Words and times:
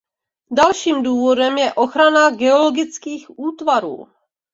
Dalším 0.51 1.03
důvodem 1.03 1.57
je 1.57 1.73
ochrana 1.73 2.29
geologických 2.29 3.39
útvarů. 3.39 4.07